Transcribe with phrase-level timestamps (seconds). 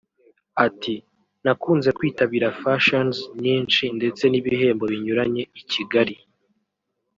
[0.65, 0.95] Ati
[1.43, 6.15] “Nakunze kwitabira fashions nyinshi ndetse n’ibihembo binyuranye i Kigali